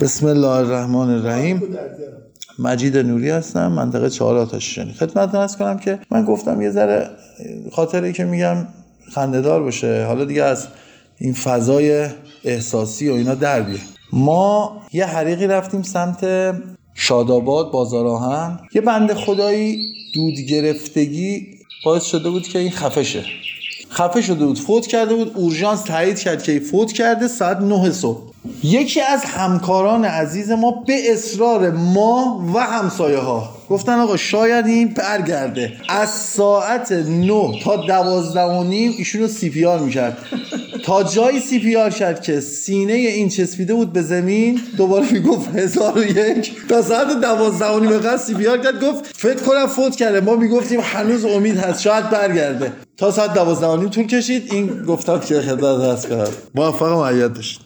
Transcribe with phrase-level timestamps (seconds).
[0.00, 1.62] بسم الله الرحمن الرحیم.
[2.58, 7.10] مجید نوری هستم منطقه چهار آتش شنی خدمت ارز کنم که من گفتم یه ذره
[7.72, 8.56] خاطری که میگم
[9.14, 10.04] خندهدار باشه.
[10.04, 10.66] حالا دیگه از
[11.18, 12.08] این فضای
[12.44, 13.80] احساسی و اینا در بیه
[14.12, 16.26] ما یه حریقی رفتیم سمت
[16.94, 18.60] شاداباد بازار آهن.
[18.74, 19.78] یه بنده خدایی
[20.14, 21.46] دود گرفتگی
[21.84, 23.24] باعث شده بود که این خفه شه
[24.00, 25.32] خفه شده بود فوت کرده بود.
[25.36, 28.20] اورژانس تایید کرد که فوت کرده ساعت 9 صبح.
[28.62, 34.88] یکی از همکاران عزیز ما به اصرار ما و همسایه ها گفتن آقا شاید این
[34.88, 35.72] برگرده.
[35.88, 40.18] از ساعت 9 تا دوازده و نیم ایشون CPR می‌کرد.
[40.84, 46.04] تا جایی CPR کرد که سینه این چسبیده بود به زمین دوباره می‌گفت هزار و
[46.04, 46.52] یک.
[46.68, 50.20] تا ساعت دوازده و نیم قصد CPR کرد گفت فکر کنم فوت کرده.
[50.20, 52.72] ما می‌گفتیم هنوز امید هست شاید برگرده.
[52.96, 56.28] تا ساعت دوازده و نیم طول کشید این گفتم که خدمتت عرض کنم.
[56.54, 57.60] موفق معید باشید